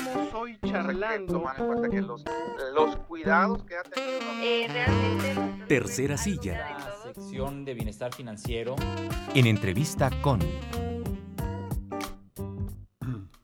[0.00, 1.44] Estamos hoy charlando.
[1.90, 2.24] que los,
[2.74, 4.20] los cuidados que ha tenido.
[4.42, 5.66] Eh, realmente.
[5.68, 6.78] Tercera silla.
[6.78, 8.76] La sección de bienestar financiero.
[9.34, 10.40] En entrevista con.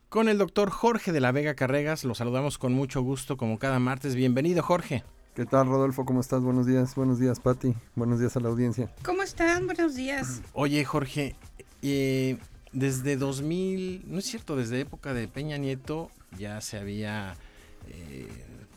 [0.09, 3.77] Con el doctor Jorge de la Vega Carregas, lo saludamos con mucho gusto como cada
[3.77, 4.15] martes.
[4.15, 5.03] Bienvenido, Jorge.
[5.35, 6.05] ¿Qué tal, Rodolfo?
[6.05, 6.41] ¿Cómo estás?
[6.41, 6.95] Buenos días.
[6.95, 7.75] Buenos días, Patti.
[7.93, 8.91] Buenos días a la audiencia.
[9.05, 9.67] ¿Cómo están?
[9.67, 10.41] Buenos días.
[10.53, 11.35] Oye, Jorge,
[11.83, 12.39] eh,
[12.71, 17.35] desde 2000, no es cierto, desde época de Peña Nieto ya se había
[17.89, 18.27] eh,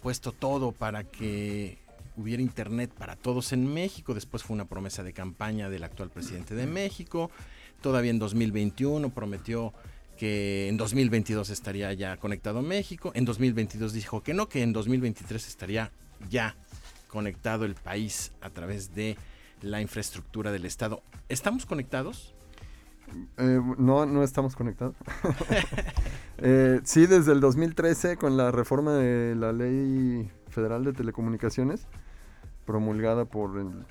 [0.02, 1.78] puesto todo para que
[2.16, 4.14] hubiera internet para todos en México.
[4.14, 7.30] Después fue una promesa de campaña del actual presidente de México.
[7.80, 9.72] Todavía en 2021 prometió
[10.18, 13.10] que en 2022 estaría ya conectado México.
[13.14, 15.92] En 2022 dijo que no, que en 2023 estaría
[16.28, 16.56] ya
[17.08, 19.16] conectado el país a través de
[19.62, 21.02] la infraestructura del Estado.
[21.28, 22.34] ¿Estamos conectados?
[23.38, 24.96] Eh, no, no estamos conectados.
[26.38, 31.86] eh, sí, desde el 2013, con la reforma de la Ley Federal de Telecomunicaciones,
[32.64, 33.84] promulgada por el,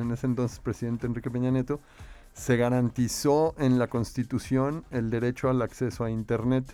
[0.00, 1.80] en ese entonces presidente Enrique Peña Nieto,
[2.32, 6.64] se garantizó en la Constitución el derecho al acceso a Internet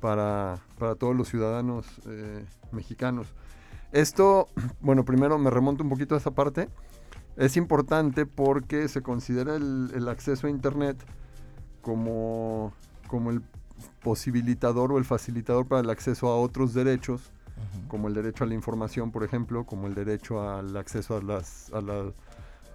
[0.00, 3.28] para, para todos los ciudadanos eh, mexicanos.
[3.92, 4.48] Esto,
[4.80, 6.68] bueno, primero me remonto un poquito a esa parte.
[7.36, 10.96] Es importante porque se considera el, acceso a Internet
[11.82, 12.72] como,
[13.08, 13.42] como el
[14.02, 17.32] posibilitador o el facilitador para el acceso a otros derechos,
[17.88, 21.72] como el derecho a la información, por ejemplo, como el derecho al acceso a las,
[21.72, 21.80] a,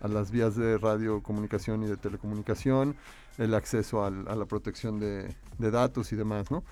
[0.02, 2.95] a las vías de radiocomunicación y de telecomunicación,
[3.37, 6.63] el acceso a la protección de, datos y demás, ¿no?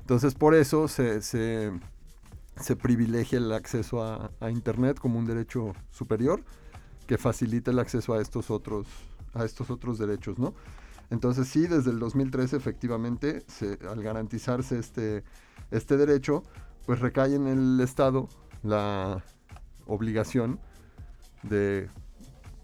[0.00, 1.72] Entonces, por eso se, se,
[2.80, 6.42] privilegia el acceso a, Internet como un derecho superior
[7.06, 8.86] que facilita el acceso a estos otros,
[9.34, 10.54] a estos otros derechos, ¿no?
[11.10, 13.44] Entonces sí, desde el 2013 efectivamente,
[13.88, 15.24] al garantizarse este,
[15.70, 16.42] este derecho,
[16.84, 18.28] pues recae en el Estado
[18.62, 19.22] la
[19.86, 20.58] obligación
[21.42, 21.88] de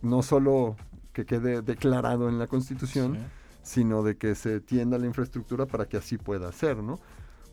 [0.00, 0.76] no solo
[1.12, 3.19] que quede declarado en la Constitución,
[3.62, 6.98] sino de que se tienda la infraestructura para que así pueda ser, ¿no?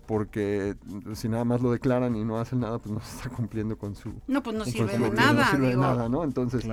[0.09, 0.75] Porque
[1.14, 3.96] si nada más lo declaran y no hacen nada, pues no se está cumpliendo con
[3.96, 4.12] su...
[4.25, 5.34] No, pues no sirve de nada.
[5.34, 6.24] No sirve de nada, ¿no?
[6.24, 6.66] Entonces,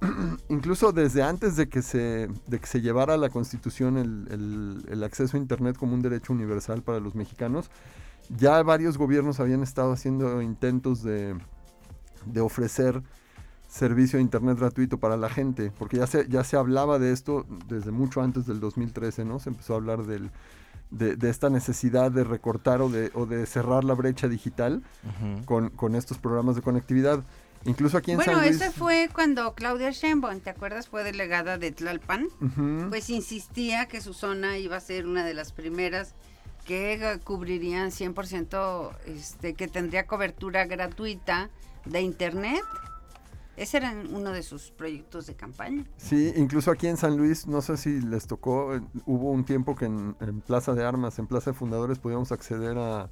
[0.48, 5.02] incluso desde antes de que se, de que se llevara a la Constitución el, el,
[5.02, 7.72] acceso a Internet como un derecho universal para los mexicanos,
[8.38, 11.36] ya varios gobiernos habían estado haciendo intentos de,
[12.24, 13.02] de ofrecer
[13.66, 17.46] servicio de internet gratuito para la gente, porque ya se, ya se hablaba de esto
[17.66, 19.40] desde mucho antes del 2013, ¿no?
[19.40, 20.30] Se empezó a hablar del,
[20.90, 24.82] de, esta necesidad de recortar o de, o de cerrar la brecha digital
[25.44, 27.22] con, con, estos programas de conectividad.
[27.64, 28.56] Incluso aquí en bueno, San Luis...
[28.56, 30.88] ese fue cuando Claudia Sheinbaum, ¿te acuerdas?
[30.88, 32.28] Fue delegada de Tlalpan.
[32.88, 36.14] Pues insistía que su zona iba a ser una de las primeras
[36.66, 41.50] que cubrirían 100%, este, que tendría cobertura gratuita
[41.84, 42.62] de internet
[43.60, 45.84] ese era uno de sus proyectos de campaña.
[45.98, 49.84] Sí, incluso aquí en San Luis, no sé si les tocó, hubo un tiempo que
[49.84, 50.14] en,
[50.46, 53.10] Plaza de Armas, en Plaza de Fundadores, podíamos acceder a,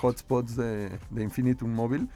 [0.00, 2.08] hotspots de, de, Infinitum Móvil.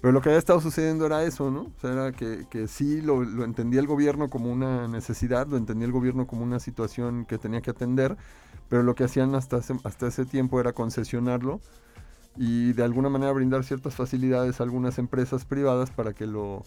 [0.00, 1.60] Pero lo que había estado sucediendo era eso, ¿no?
[1.76, 5.58] O sea, era que, que sí lo, lo, entendía el gobierno como una necesidad, lo
[5.58, 8.16] entendía el gobierno como una situación que tenía que atender,
[8.70, 11.60] pero lo que hacían hasta hasta ese tiempo era concesionarlo
[12.36, 16.62] y de alguna manera brindar ciertas facilidades a algunas empresas privadas para que lo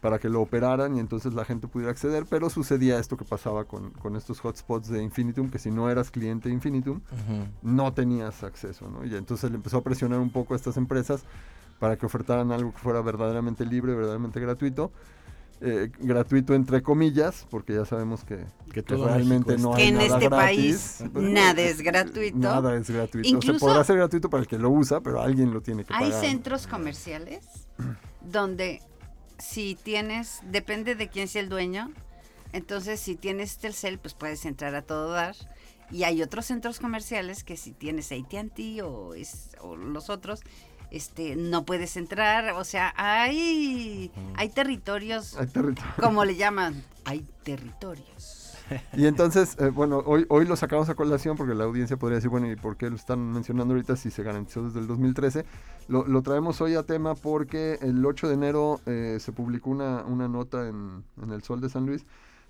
[0.00, 3.64] para que lo operaran y entonces la gente pudiera acceder, pero sucedía esto que pasaba
[3.64, 7.00] con, estos hotspots de Infinitum, que si no eras cliente de Infinitum,
[7.62, 9.04] no tenías acceso, ¿no?
[9.04, 11.24] Y entonces le empezó a presionar un poco a estas empresas
[11.78, 14.90] para que ofertaran algo que fuera verdaderamente libre, verdaderamente gratuito.
[15.60, 18.38] Eh, gratuito entre comillas, porque ya sabemos que,
[18.72, 22.38] que realmente no hay que en este país nada es gratuito.
[22.38, 23.28] Nada es gratuito.
[23.28, 26.04] Incluso, podrá ser gratuito para el que lo usa, pero alguien lo tiene que pagar.
[26.04, 27.44] Hay centros comerciales
[28.20, 28.80] donde
[29.38, 31.92] si tienes, depende de quién sea el dueño,
[32.52, 35.36] entonces si tienes Telcel, pues puedes entrar a todo dar.
[35.90, 39.14] Y hay otros centros comerciales que si tienes AT&T o,
[39.60, 40.40] o los otros,
[40.90, 42.50] este, no puedes entrar.
[42.54, 44.32] O sea, hay, mm.
[44.36, 45.48] hay territorios, hay
[45.98, 48.37] como le llaman, hay territorios.
[48.96, 52.30] Y entonces, eh, bueno, hoy, hoy lo sacamos a colación porque la audiencia podría decir,
[52.30, 55.44] bueno, ¿y por qué lo están mencionando ahorita si se garantizó desde el 2013?
[55.88, 60.04] Lo, lo traemos hoy a tema porque el 8 de enero eh, se publicó una,
[60.04, 62.04] una nota en, en, El Sol de San Luis.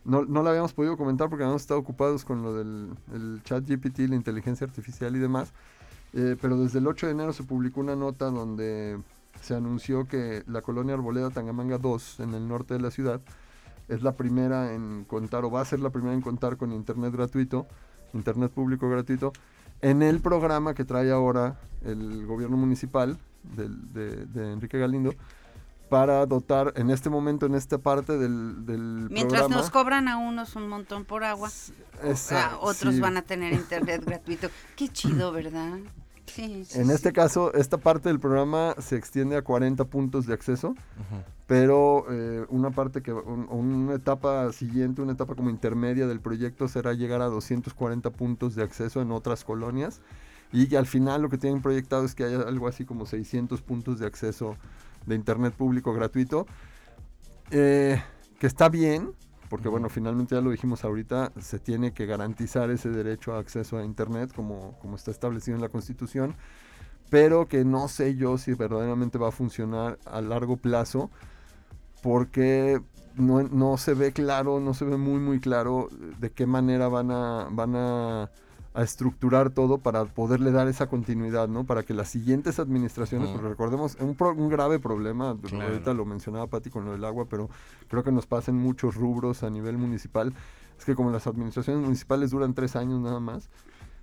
[0.05, 3.69] No, no la habíamos podido comentar porque habíamos estado ocupados con lo del el chat
[3.69, 5.53] GPT, la inteligencia artificial y demás.
[6.15, 8.99] Eh, pero desde el 8 de enero se publicó una nota donde
[9.43, 13.21] se anunció que la colonia Arboleda Tangamanga 2, en el norte de la ciudad,
[13.89, 17.13] es la primera en contar o va a ser la primera en contar con internet
[17.13, 17.67] gratuito,
[18.15, 19.33] internet público gratuito,
[19.81, 23.19] en el programa que trae ahora el gobierno municipal
[23.57, 25.15] del- de, de Enrique Galindo
[25.89, 29.57] para dotar en este momento, en esta parte del, del Mientras programa.
[29.63, 31.49] nos cobran a unos un montón por agua,
[32.05, 33.01] Esa- a otros sí.
[33.01, 34.49] van a tener internet gratuito.
[34.77, 35.79] Qué chido, ¿verdad?
[36.29, 36.93] Sí, sí, En sí.
[36.93, 40.75] este caso, esta parte del programa se extiende a 40 puntos de acceso,
[41.47, 46.69] pero eh, una parte que, un- una etapa siguiente, una etapa como intermedia del proyecto
[46.69, 50.01] será llegar a 240 puntos de acceso en otras colonias.
[50.53, 53.61] Y que al final lo que tienen proyectado es que haya algo así como 600
[53.61, 54.57] puntos de acceso
[55.07, 56.47] de internet público gratuito,
[57.51, 58.03] eh,
[58.39, 59.13] que está bien,
[59.49, 63.79] porque bueno, finalmente ya lo dijimos ahorita, se tiene que garantizar ese derecho a acceso
[63.79, 66.35] a internet como, como está establecido en la Constitución,
[67.11, 71.11] pero que no sé yo si verdaderamente va a funcionar a largo plazo,
[72.03, 72.81] porque
[73.17, 77.11] no, no se ve claro, no se ve muy muy claro de qué manera van
[77.11, 78.31] a, van a,
[78.79, 81.65] a estructurar todo para poderle dar esa continuidad, ¿no?
[81.65, 83.33] Para que las siguientes administraciones, Mm.
[83.33, 85.65] porque recordemos, un, pro- un grave problema, Claro.
[85.73, 87.51] ahorita lo mencionaba Pati con lo del agua, pero
[87.89, 90.33] creo que nos pasa en muchos rubros a nivel municipal,
[90.79, 93.49] es que como las administraciones municipales duran tres años nada más,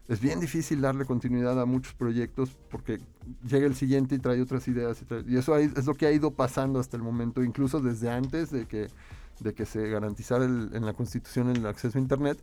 [0.09, 2.99] es bien difícil darle continuidad a muchos proyectos porque
[3.47, 5.01] llega el siguiente y trae otras ideas.
[5.01, 7.79] Y, trae- y eso ahí es lo que ha ido pasando hasta el momento, incluso
[7.79, 8.89] desde antes de que,
[9.39, 12.37] de que se garantizara el- en la Constitución el acceso a Internet.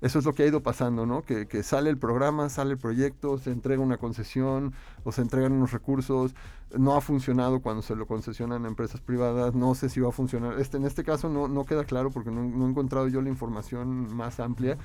[0.00, 1.22] Eso es lo que ha ido pasando, ¿no?
[1.22, 4.72] Que, que sale el programa, sale el proyecto, se entrega una concesión
[5.04, 6.34] o se entregan unos recursos.
[6.76, 9.54] No ha funcionado cuando se lo concesionan a empresas privadas.
[9.54, 10.60] No sé si va a funcionar.
[10.60, 13.28] Este, en este caso no, no queda claro porque no, no he encontrado yo la
[13.28, 14.78] información más amplia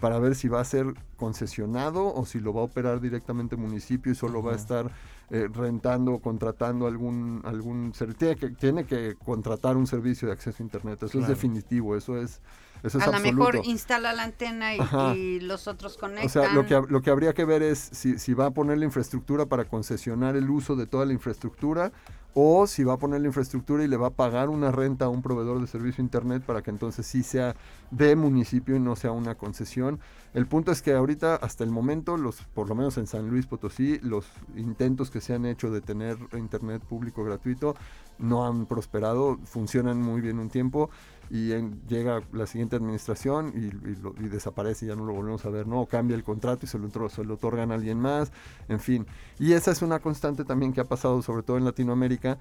[0.00, 3.60] para ver si va a ser concesionado o si lo va a operar directamente el
[3.60, 4.90] municipio y solo va a estar
[5.30, 10.62] eh, rentando o contratando algún algún tiene que tiene que contratar un servicio de acceso
[10.62, 11.24] a internet eso Claro.
[11.24, 12.40] es definitivo eso es
[12.82, 16.26] eso es a lo mejor instala la antena y, los otros conectan.
[16.26, 18.78] o sea, lo que, lo que habría que ver es si, si va a poner
[18.78, 21.92] la infraestructura para concesionar el uso de toda la infraestructura
[22.34, 25.08] o si va a poner la infraestructura y le va a pagar una renta a
[25.08, 27.56] un proveedor de servicio internet para que entonces sí sea
[27.90, 29.98] de municipio y no sea una concesión.
[30.34, 33.46] El punto es que ahorita, hasta el momento, los, por lo menos en San Luis
[33.46, 34.26] Potosí, los
[34.56, 37.74] intentos que se han hecho de tener internet público gratuito
[38.18, 40.90] no han prosperado, funcionan muy bien un tiempo
[41.30, 45.44] y en- llega la siguiente administración y, y lo- y desaparece, ya no lo volvemos
[45.44, 45.80] a ver, ¿no?
[45.82, 48.32] O cambia el contrato y se lo, se lo otorgan a alguien más,
[48.68, 49.06] en fin.
[49.38, 52.38] Y esa es una constante también que ha pasado, sobre todo en Latinoamérica,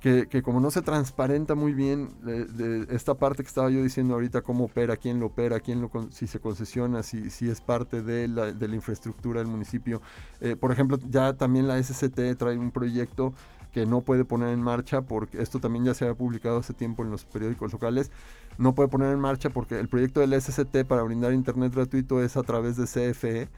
[0.00, 3.82] que, que como no se transparenta muy bien de, de esta parte que estaba yo
[3.82, 7.60] diciendo ahorita, cómo opera, quién lo opera, quién lo si se concesiona, si, si es
[7.60, 10.02] parte de la, de la infraestructura del municipio.
[10.40, 13.32] Eh, por ejemplo, ya también la SCT trae un proyecto
[13.72, 17.02] que no puede poner en marcha, porque esto también ya se había publicado hace tiempo
[17.02, 18.10] en los periódicos locales,
[18.58, 22.36] no puede poner en marcha porque el proyecto del SCT para brindar internet gratuito es
[22.36, 23.48] a través de CFE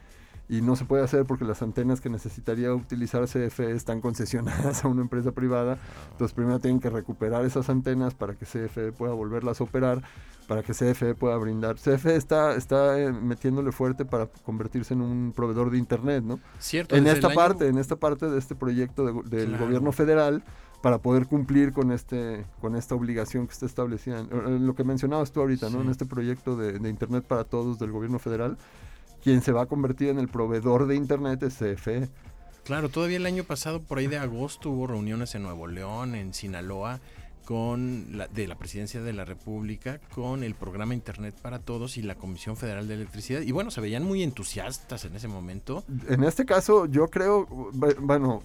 [0.48, 4.88] y no se puede hacer porque las antenas que necesitaría utilizar CFE están concesionadas a
[4.88, 5.78] una empresa privada.
[6.12, 10.02] Entonces primero tienen que recuperar esas antenas para que CFE pueda volverlas a operar,
[10.46, 11.76] para que CFE pueda brindar.
[11.76, 16.38] CFE está, está eh, metiéndole fuerte para convertirse en un proveedor de internet, ¿no?
[16.58, 16.94] Cierto.
[16.94, 19.64] En esta año- parte, en esta parte de este proyecto de del Claro.
[19.64, 20.44] gobierno federal
[20.82, 24.84] para poder cumplir con este con esta obligación que está establecida en, en lo que
[24.84, 25.78] mencionabas tú ahorita, ¿no?
[25.78, 25.84] Sí.
[25.84, 28.58] En este proyecto de, de internet para todos del gobierno federal,
[29.24, 31.54] quien se va a convertir en el proveedor de internet es.
[31.54, 32.10] CFE.
[32.64, 36.32] Claro, todavía el año pasado, por ahí de agosto, hubo reuniones en Nuevo León, en
[36.32, 37.00] Sinaloa,
[37.44, 42.02] con la, de la Presidencia de la República, con el programa Internet para Todos y
[42.02, 43.40] la Comisión Federal de Electricidad.
[43.42, 45.84] Y bueno, se veían muy entusiastas en ese momento.
[46.08, 48.42] En este caso, yo creo, bu- bueno,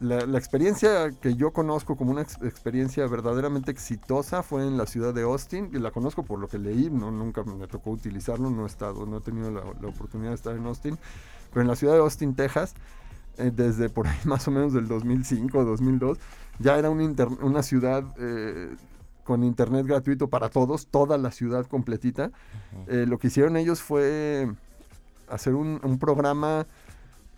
[0.00, 5.14] la, experiencia que yo conozco como una ex- experiencia verdaderamente exitosa fue en la ciudad
[5.14, 8.64] de Austin, y la conozco por lo que leí, no, nunca me tocó utilizarlo, no
[8.64, 10.98] he estado, no he tenido la oportunidad de estar en Austin,
[11.50, 12.74] pero en la ciudad de Austin, Texas,
[13.38, 16.18] eh, desde por ahí más o menos del 2005 o 2002,
[16.58, 18.74] ya era una, inter- una ciudad eh,
[19.24, 22.30] con internet gratuito para todos, toda la ciudad completita.
[22.88, 24.50] Eh, lo que hicieron ellos fue
[25.28, 26.66] hacer un, un programa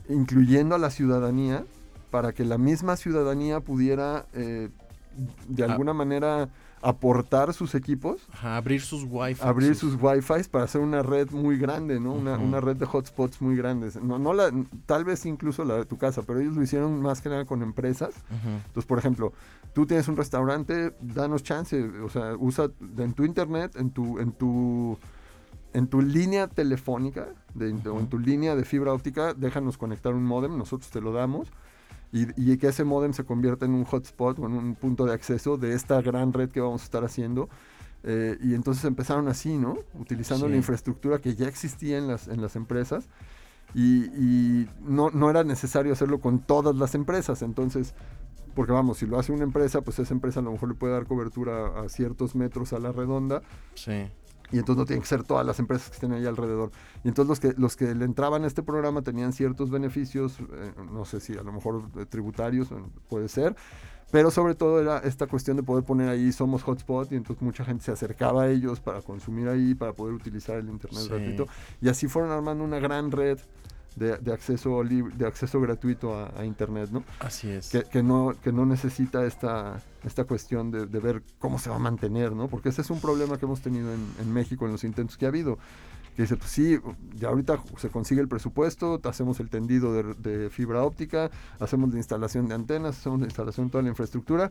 [0.08, 1.64] incluyendo a la ciudadanía
[2.10, 4.68] para que la misma ciudadanía pudiera eh,
[5.48, 5.70] de Ah.
[5.70, 6.48] alguna manera
[6.88, 9.42] aportar sus equipos, Ajá, abrir sus wifi.
[9.42, 12.12] abrir sus wifi para hacer una red muy grande, ¿no?
[12.12, 14.00] Una, una red de hotspots muy grandes.
[14.00, 14.52] No, no la,
[14.86, 17.62] tal vez incluso la de tu casa, pero ellos lo hicieron más que nada con
[17.62, 18.14] empresas.
[18.30, 19.32] Entonces, por ejemplo,
[19.72, 24.30] tú tienes un restaurante, danos chance, o sea, usa en tu internet, en tu, en
[24.30, 24.96] tu,
[25.72, 30.24] en tu línea telefónica de, o en tu línea de fibra óptica, déjanos conectar un
[30.24, 31.48] modem, nosotros te lo damos.
[32.12, 35.12] Y, y que ese modem se convierta en un hotspot o en un punto de
[35.12, 37.48] acceso de esta gran red que vamos a estar haciendo.
[38.04, 39.76] Eh, y entonces empezaron así, ¿no?
[39.98, 40.58] Utilizando la Sí.
[40.58, 43.08] infraestructura que ya existía en las, en las empresas
[43.74, 47.42] y, y no, no era necesario hacerlo con todas las empresas.
[47.42, 47.94] Entonces,
[48.54, 50.92] porque vamos, si lo hace una empresa, pues esa empresa a lo mejor le puede
[50.94, 53.42] dar cobertura a ciertos metros a la redonda
[53.74, 54.06] Sí.
[54.52, 56.70] Y entonces no tienen que ser todas las empresas que estén ahí alrededor.
[57.04, 60.72] Y entonces los que, los que le entraban a este programa tenían ciertos beneficios, eh,
[60.92, 62.68] no sé si a lo mejor tributarios,
[63.08, 63.56] puede ser,
[64.12, 67.64] pero sobre todo era esta cuestión de poder poner ahí somos hotspot y entonces mucha
[67.64, 71.08] gente se acercaba a ellos para consumir ahí, para poder utilizar el internet Sí.
[71.08, 71.46] gratuito.
[71.80, 73.38] Y así fueron armando una gran red
[73.96, 77.02] de, de acceso, de acceso gratuito a, a internet, ¿no?
[77.18, 77.70] Así es.
[77.70, 81.76] que, que no, que no necesita esta, esta cuestión de, de ver cómo se va
[81.76, 82.46] a mantener, ¿no?
[82.46, 85.24] Porque ese es un problema que hemos tenido en, en México en los intentos que
[85.24, 85.58] ha habido.
[86.14, 86.78] Que dice, pues sí,
[87.14, 91.96] ya ahorita se consigue el presupuesto, hacemos el tendido de, de fibra óptica, hacemos la
[91.96, 94.50] instalación de antenas, hacemos la instalación de toda la infraestructura,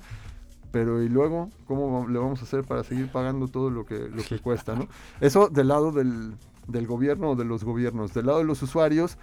[0.71, 4.21] pero y luego, ¿cómo le vamos a hacer para seguir pagando todo lo que, lo
[4.23, 4.87] que cuesta, ¿no?
[5.21, 6.33] Eso del lado del,
[6.67, 8.13] del gobierno o de los gobiernos.
[8.13, 9.17] Del lado de los usuarios,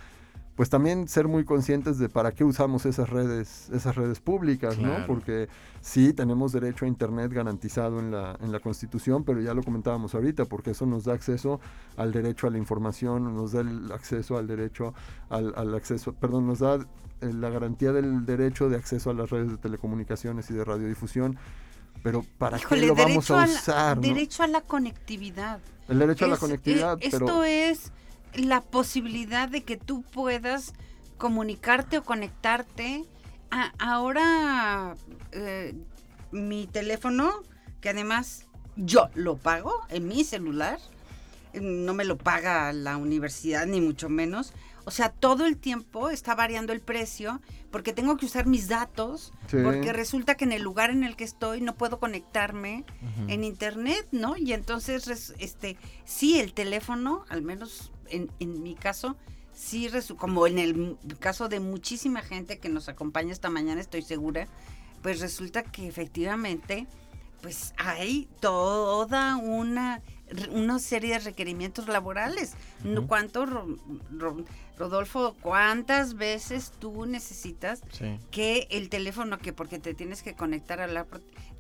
[0.57, 5.07] pues también ser muy conscientes de para qué usamos esas redes, esas redes públicas, ¿no?
[5.07, 5.49] Porque
[5.81, 10.15] sí tenemos derecho a internet garantizado en la, en la Constitución, pero ya lo comentábamos
[10.15, 11.59] ahorita, porque eso nos da acceso
[11.97, 14.93] al derecho a la información, nos da el acceso al derecho
[15.31, 16.87] al, al acceso, perdón, nos da
[17.23, 21.39] eh, la garantía del derecho de acceso a las redes de telecomunicaciones y de radiodifusión.
[22.03, 23.97] Pero ¿para Híjole, qué lo vamos a a la- usar?
[23.97, 24.03] no?
[24.03, 25.61] Derecho a la conectividad.
[25.89, 27.27] El derecho a la conectividad, eh, pero...
[27.27, 27.93] Esto es
[28.35, 30.73] la posibilidad de que tú puedas
[31.19, 33.05] comunicarte o conectarte.
[33.51, 34.95] A- ahora,
[35.33, 35.75] eh,
[36.33, 37.31] mi teléfono,
[37.81, 38.47] que además
[38.77, 40.79] yo lo pago en mi celular,
[41.55, 44.55] no me lo paga la universidad, ni mucho menos.
[44.85, 47.41] O sea, todo el tiempo está variando el precio
[47.73, 49.57] porque tengo que usar mis datos, Sí.
[49.65, 52.85] porque resulta que en el lugar en el que estoy no puedo conectarme
[53.29, 54.37] en internet, ¿no?
[54.37, 59.17] Y entonces, este, sí, el teléfono, al menos en, en mi caso,
[59.55, 59.89] sí,
[60.19, 64.47] como en el caso de muchísima gente que nos acompaña esta mañana, estoy segura,
[65.03, 66.87] pues resulta que efectivamente,
[67.41, 70.01] pues hay toda una,
[70.53, 72.53] una serie de requerimientos laborales.
[72.85, 73.09] No- Ujú.
[73.09, 73.79] ¿Cuánto, Ro-
[74.17, 74.45] Ro-
[74.79, 78.19] Rodolfo, cuántas veces tú necesitas Sí.
[78.31, 81.07] que el teléfono, que porque te tienes que conectar a la...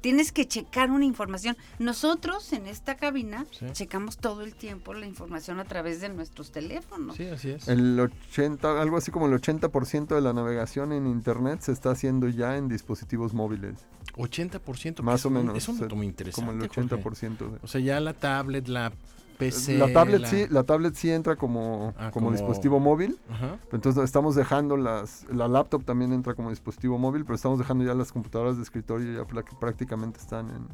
[0.00, 1.57] Tienes que checar una información.
[1.78, 3.66] Nosotros en esta cabina Sí.
[3.73, 7.14] checamos todo el tiempo la información a través de nuestros teléfonos.
[7.16, 7.69] Sí, así es.
[7.69, 12.28] El 80, algo así como el 80% de la navegación en internet se está haciendo
[12.28, 13.76] ya en dispositivos móviles.
[14.16, 15.02] 80%.
[15.04, 16.50] Más o menos, Es un dato muy interesante.
[16.50, 16.81] Como el Jorge.
[16.81, 17.49] 80%.
[17.50, 18.92] de- O sea, ya la tablet, la
[19.39, 19.79] PC.
[19.79, 23.19] la tablet sí, la tablet sí entra como, Ah, como como- dispositivo móvil.
[23.31, 23.59] Ajá.
[23.73, 27.95] Entonces estamos dejando las, la laptop también entra como dispositivo móvil, pero estamos dejando ya
[27.95, 30.69] las computadoras de escritorio ya prácticamente están en,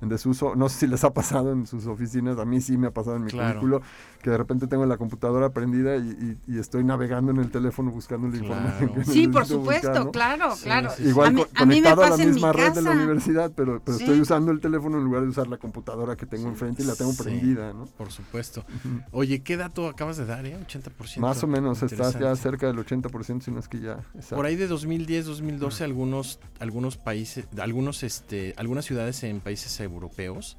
[0.00, 0.54] en desuso.
[0.56, 3.16] No sé si les ha pasado en sus oficinas, a mí sí me ha pasado
[3.16, 3.60] en mi Claro.
[3.60, 3.82] cubículo,
[4.22, 7.90] que de repente tengo la computadora prendida y, y- y estoy navegando en el teléfono
[7.90, 8.44] buscando la Claro.
[8.54, 8.94] información.
[8.94, 10.12] que Sí, por supuesto, buscar, ¿no?
[10.12, 10.90] claro, Sí, claro.
[10.90, 11.08] sí, sí.
[11.08, 12.82] Igual a mí, a mí me conectado a la pasa en mi misma red de
[12.82, 14.04] la universidad, pero, pero Sí.
[14.04, 16.94] estoy usando el teléfono en lugar de usar la computadora que tengo enfrente y la
[16.94, 17.22] tengo Sí.
[17.22, 17.84] prendida, ¿no?
[17.86, 18.64] Por supuesto.
[19.12, 20.56] Oye, ¿qué dato acabas de dar, eh?
[20.56, 21.20] 80%.
[21.20, 23.98] Más o menos estás ya cerca del 80%, si no es que ya.
[24.14, 24.36] exacto.
[24.36, 30.56] Por ahí de 2010, 2012, algunos, algunos países, algunos, este, algunas ciudades en países europeos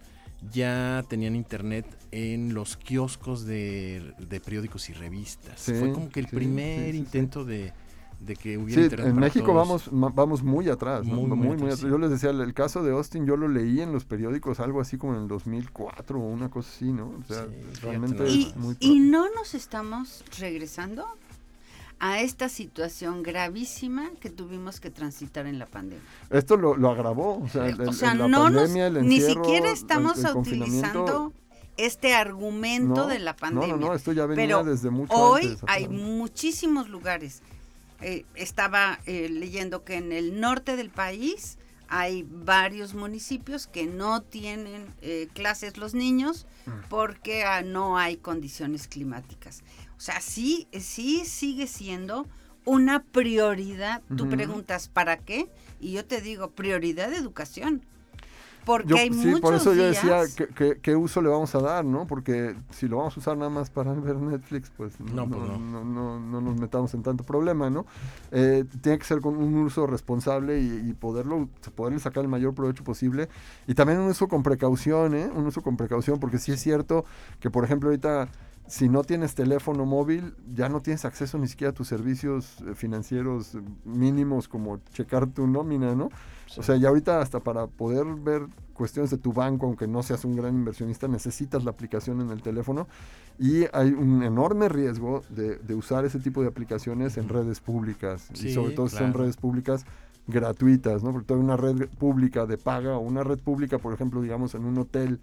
[0.52, 5.60] ya tenían internet en los kioscos de, de periódicos y revistas.
[5.60, 6.98] Sí, Fue como que el sí, primer sí, sí, sí.
[7.00, 7.74] intento de,
[8.20, 9.08] de que hubiera Sí, internet.
[9.08, 9.90] en para México todos.
[9.92, 11.16] vamos vamos muy atrás, ¿no?
[11.16, 11.80] Muy, muy, muy muy, atrás, atrás.
[11.80, 11.88] sí.
[11.90, 14.82] Yo les decía, el, el caso de Austin yo lo leí en los periódicos, algo
[14.82, 17.08] así como en el 2004 o una cosa así, ¿no?
[17.20, 17.48] O sea,
[17.82, 18.76] realmente es Y, muy...
[18.80, 21.08] y pro- no nos estamos regresando
[22.00, 26.04] a esta situación gravísima que tuvimos que transitar en la pandemia.
[26.30, 29.08] Esto lo, lo agravó, o sea, el- o el- sea, la no nos, pandemia, el
[29.08, 31.34] ni encierro, siquiera el- estamos el utilizando
[31.78, 33.76] este argumento no, de la pandemia.
[33.76, 35.64] no, no, esto ya venía Pero desde mucho Hoy antes.
[35.68, 37.42] hay muchísimos lugares.
[38.02, 44.22] Eh, estaba eh, leyendo que en el norte del país hay varios municipios que no
[44.22, 46.72] tienen eh, clases los niños Mm.
[46.90, 49.62] porque ah, no hay condiciones climáticas.
[49.98, 52.28] O sea, sí, sí sigue siendo
[52.66, 54.02] una prioridad.
[54.16, 54.30] Tú Ujú.
[54.30, 55.50] preguntas, ¿para qué?
[55.80, 57.82] Y yo te digo, prioridad de educación.
[58.66, 61.54] Porque Yo- hay sí, muchos por eso yo decía, ¿qué, qué, qué uso le vamos
[61.54, 62.08] a dar, no?
[62.08, 65.40] Porque si lo vamos a usar nada más para ver Netflix, pues no, No, pues
[65.48, 65.84] no, no.
[65.84, 67.86] no- no- no nos metamos en tanto problema, ¿no?
[68.32, 72.56] Eh, tiene que ser con un uso responsable y, y poderlo, poderle sacar el mayor
[72.56, 73.30] provecho posible.
[73.68, 75.30] Y también un uso con precaución, ¿eh?
[75.32, 77.06] Un uso con precaución, porque sí es cierto
[77.40, 78.30] que, por ejemplo, ahorita
[78.68, 82.74] si no tienes teléfono móvil, ya no tienes acceso ni siquiera a tus servicios eh,
[82.74, 86.10] financieros mínimos como checar tu nómina, ¿no?
[86.58, 88.44] O sea, ya ahorita hasta para poder ver
[88.74, 92.42] cuestiones de tu banco, aunque no seas un gran inversionista, necesitas la aplicación en el
[92.42, 92.88] teléfono
[93.40, 98.30] y hay un enorme riesgo de, de usar ese tipo de aplicaciones en redes públicas
[98.34, 99.86] y sobre todo si son redes públicas
[100.28, 101.12] gratuitas, ¿no?
[101.12, 104.66] Porque toda una red pública de paga o una red pública, por ejemplo, digamos en
[104.66, 105.20] un hotel,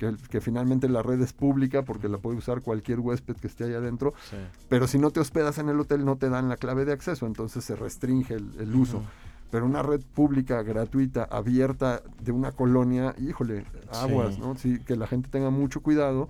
[0.00, 3.64] que, que finalmente la red es pública porque la puede usar cualquier huésped que esté
[3.64, 4.36] ahí adentro, Sí.
[4.70, 7.26] pero si no te hospedas en el hotel no te dan la clave de acceso,
[7.26, 9.02] entonces se restringe el, el uso.
[9.50, 14.40] Pero una red pública, gratuita, abierta de una colonia, híjole, aguas, Sí.
[14.40, 14.56] ¿no?
[14.56, 16.28] Sí, que la gente tenga mucho cuidado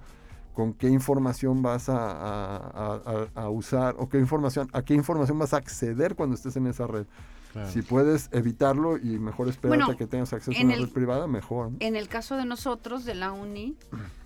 [0.55, 4.95] con qué información vas a, a- a- a- a usar o qué información, a qué
[4.95, 7.07] información vas a acceder cuando estés en esa red.
[7.53, 7.71] Claro.
[7.71, 10.89] Si puedes evitarlo y mejor esperarte Bueno, a que tengas acceso a una el- red
[10.91, 11.73] privada, mejor.
[11.73, 11.77] ¿no?
[11.81, 13.77] En el caso de nosotros, de la uni,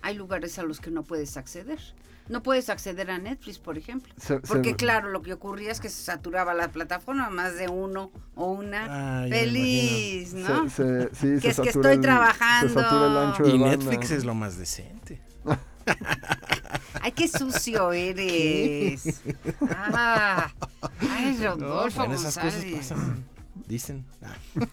[0.03, 1.79] hay lugares a los que no puedes acceder.
[2.27, 4.11] No puedes acceder a Netflix, por ejemplo.
[4.17, 7.67] Se- Porque se- claro, lo que ocurría es que se saturaba la plataforma, más de
[7.67, 9.23] uno o una.
[9.23, 10.67] Ah, feliz, ¿no?
[10.69, 12.67] se- se- sí, Que se es que estoy el- trabajando.
[12.73, 13.77] Se satura el ancho de Y banda.
[13.77, 15.21] Netflix es lo más decente.
[17.01, 19.21] Ay, qué sucio eres.
[19.69, 20.51] Ah,
[20.99, 23.25] ay, No, Rodolfo bueno, esas cosas pasan.
[23.67, 24.05] Dicen.
[24.21, 24.35] Ah.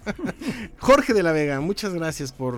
[0.78, 2.57] Jorge de la Vega, muchas gracias por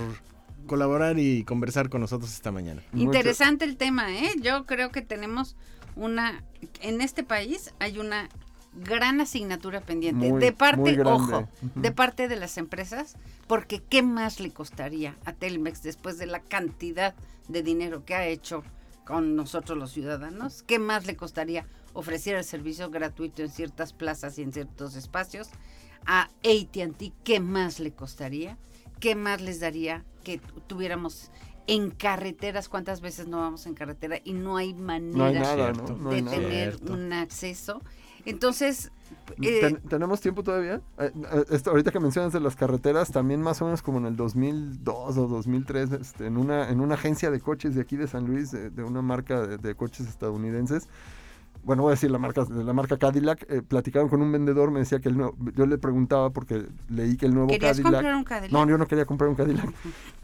[0.66, 2.82] colaborar y conversar con nosotros esta mañana.
[2.92, 4.30] Mucho- Interesante el tema, ¿eh?
[4.40, 5.56] Yo creo que tenemos
[5.96, 6.42] una,
[6.80, 8.28] en este país hay una
[8.84, 14.40] gran asignatura pendiente Muy- de parte, ojo, de parte de las empresas, porque ¿qué más
[14.40, 17.14] le costaría a Telmex después de la cantidad
[17.48, 18.64] de dinero que ha hecho
[19.04, 20.64] con nosotros los ciudadanos?
[20.66, 25.48] ¿Qué más le costaría ofrecer el servicio gratuito en ciertas plazas y en ciertos espacios?
[26.06, 28.58] A AT&T, ¿qué más le costaría?
[29.00, 31.30] ¿Qué más les daría que tu- tuviéramos
[31.66, 32.68] en carreteras?
[32.68, 35.74] ¿Cuántas veces no vamos en carretera y no hay manera No hay nada, ¿no?
[35.86, 35.96] Cierto.
[35.96, 36.36] No de hay nada.
[36.36, 36.92] tener Cierto.
[36.92, 37.80] un acceso?
[38.26, 38.90] Entonces,
[39.42, 40.80] eh, Ten- ¿Tenemos tiempo todavía?
[40.98, 44.06] Eh, eh, esto, ahorita que mencionas de las carreteras, también más o menos como en
[44.06, 48.06] el 2002 o 2003, este, en, una, en una agencia de coches de aquí de
[48.08, 50.88] San Luis, de, de una marca de, de coches estadounidenses,
[51.64, 54.80] bueno, voy a decir la marca, la marca Cadillac, eh, platicaron con un vendedor, me
[54.80, 57.92] decía que el nuevo, yo le preguntaba porque leí que el nuevo ¿querías Cadillac...
[57.94, 58.52] comprar un Cadillac?
[58.52, 59.72] No, yo no quería comprar un Cadillac.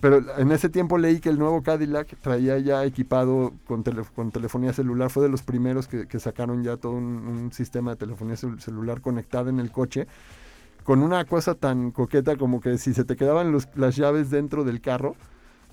[0.01, 4.31] Pero en ese tiempo leí que el nuevo Cadillac traía ya equipado con, tele- con
[4.31, 5.11] telefonía celular.
[5.11, 8.59] Fue de los primeros que, que sacaron ya todo un, un sistema de telefonía cel-
[8.61, 10.07] celular conectada en el coche.
[10.85, 14.65] Con una cosa tan coqueta como que si se te quedaban los- las llaves dentro
[14.65, 15.15] del carro,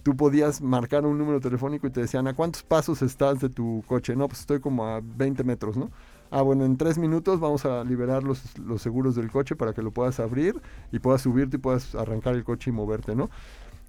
[0.03, 3.83] tú podías marcar un número telefónico y te decían, ¿a cuántos pasos estás de tu
[3.87, 4.15] coche?
[4.15, 5.91] No, pues estoy como a 20 metros, ¿no?
[6.29, 9.81] Ah, bueno, en tres minutos vamos a liberar los, los seguros del coche para que
[9.81, 13.29] lo puedas abrir y puedas subirte y puedas arrancar el coche y moverte, ¿no?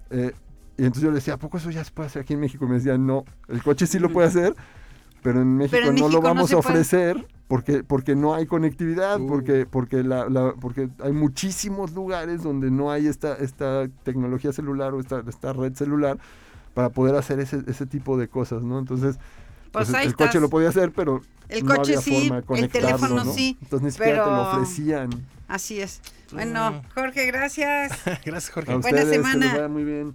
[0.09, 0.31] Eh,
[0.77, 2.63] y entonces yo le decía, ¿a poco eso ya se puede hacer aquí en México?
[2.65, 4.55] Y me decían, no, el coche sí lo puede hacer,
[5.21, 7.25] pero en México, Pero en no lo vamos a puede.
[7.49, 9.27] Porque, porque no hay conectividad, Uh.
[9.27, 14.93] porque, porque, la, la- porque hay muchísimos lugares donde no hay esta, esta tecnología celular
[14.93, 16.17] o esta, esta red celular
[16.73, 18.79] para poder hacer ese, ese tipo de cosas, ¿no?
[18.79, 19.17] Entonces,
[19.71, 20.41] Pues pues, el coche estás.
[20.41, 23.33] lo podía hacer, pero El no coche había sí, forma de el teléfono ¿no?
[23.33, 25.09] sí, Entonces ni siquiera te lo pero- ofrecían.
[25.47, 26.01] Así es.
[26.31, 26.83] Bueno.
[26.93, 27.91] Jorge, gracias.
[28.23, 28.75] Gracias, A Jorge.
[28.77, 29.51] Buena ustedes, que les semana.
[29.53, 30.13] vaya muy bien.